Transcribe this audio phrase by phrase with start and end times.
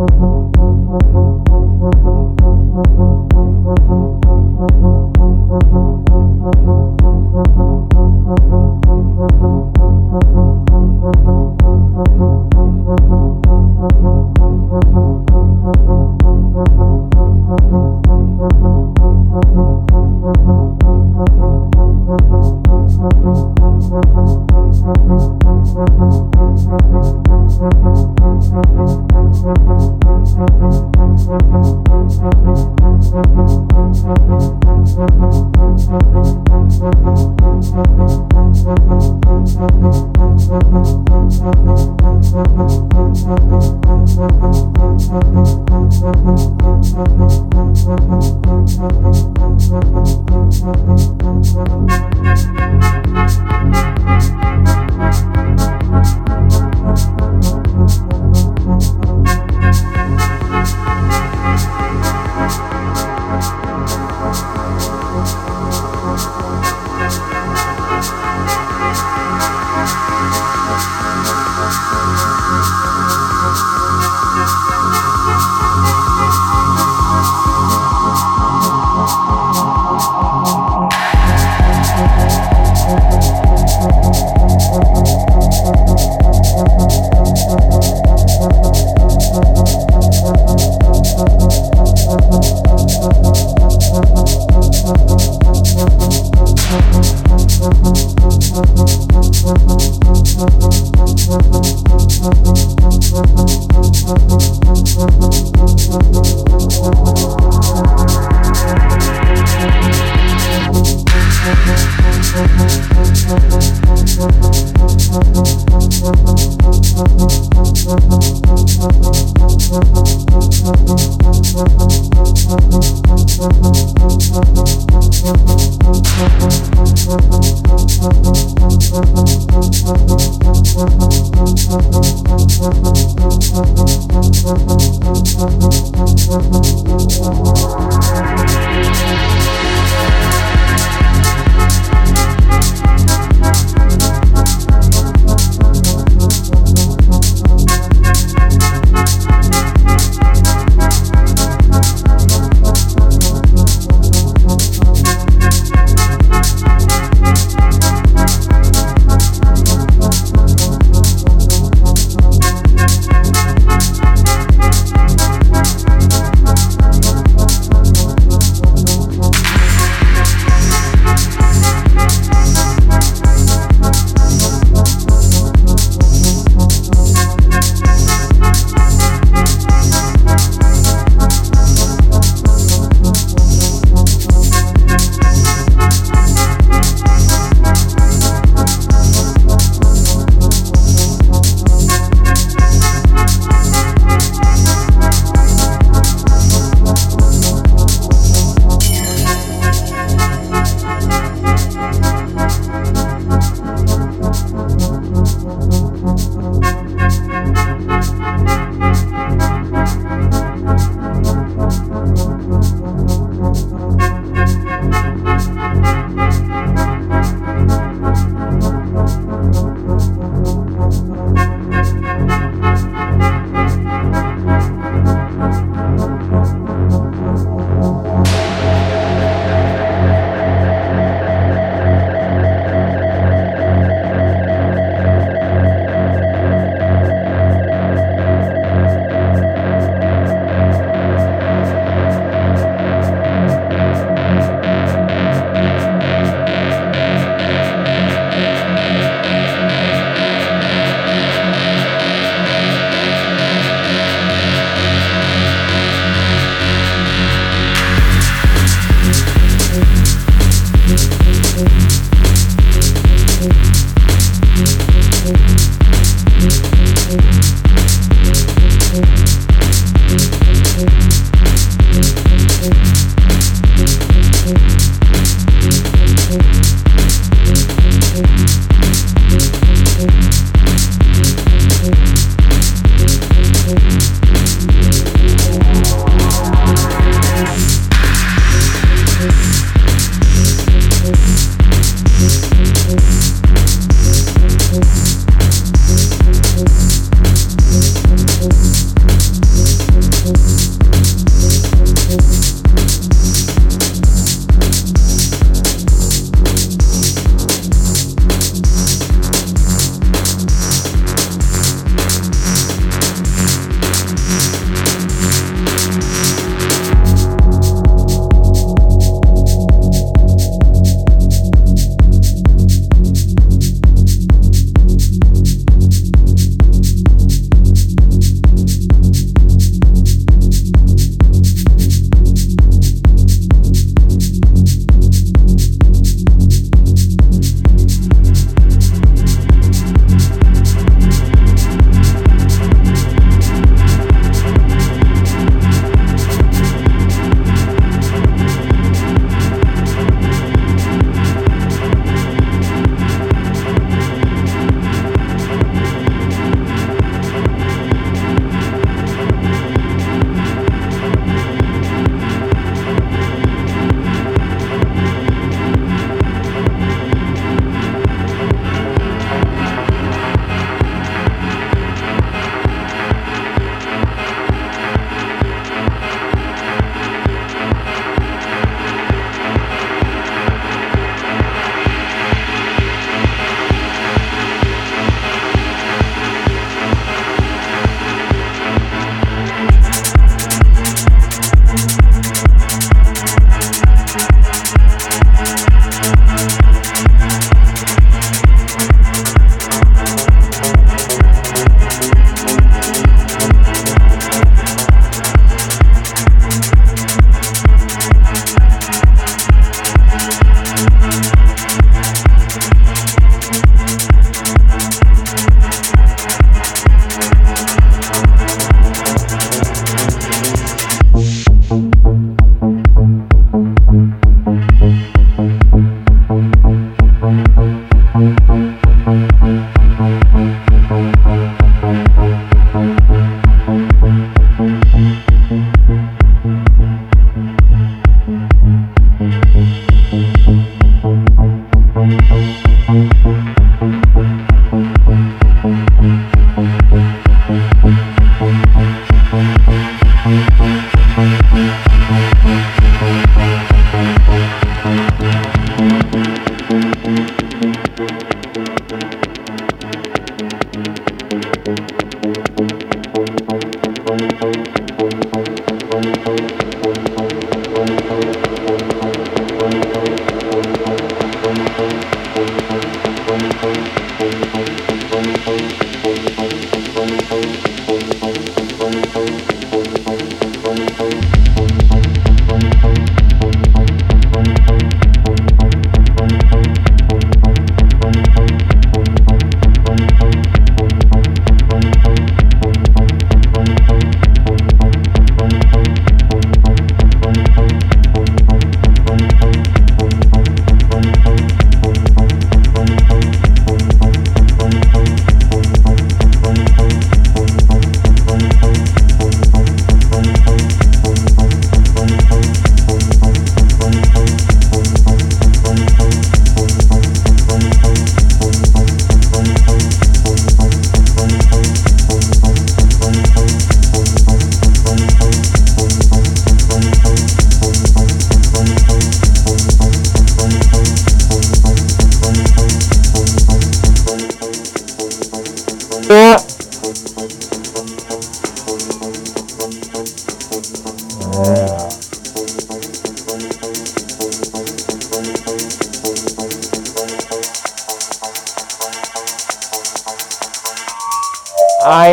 [0.00, 0.12] Thank
[6.64, 6.79] you.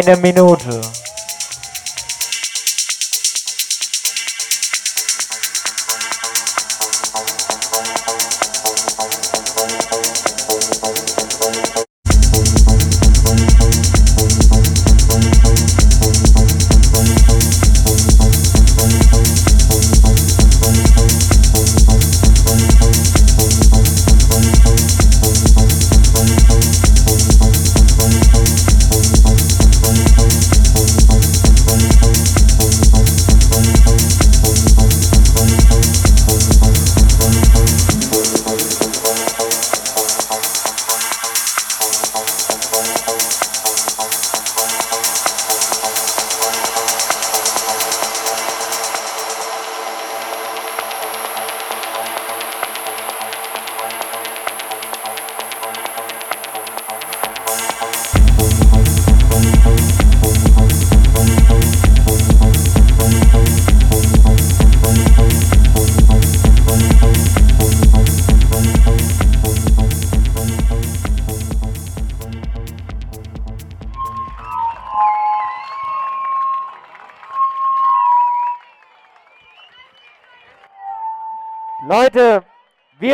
[0.07, 0.86] Eine Minute.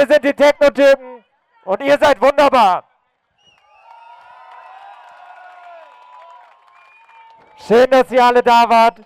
[0.03, 1.23] Wir sind die Techno-Türken
[1.63, 2.83] und ihr seid wunderbar.
[7.55, 8.99] Schön, dass ihr alle da wart.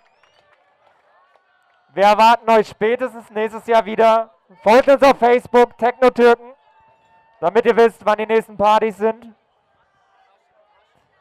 [1.93, 4.33] Wir erwarten euch spätestens nächstes Jahr wieder.
[4.63, 6.53] Folgt uns auf Facebook, Techno-Türken,
[7.41, 9.35] damit ihr wisst, wann die nächsten Partys sind.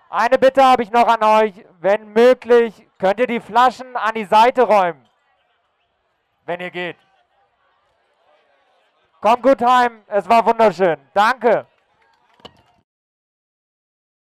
[0.09, 1.67] Eine Bitte habe ich noch an euch.
[1.81, 5.07] Wenn möglich, könnt ihr die Flaschen an die Seite räumen,
[6.47, 6.97] wenn ihr geht.
[9.27, 10.05] Kommt gut heim.
[10.07, 10.99] Es war wunderschön.
[11.13, 11.67] Danke.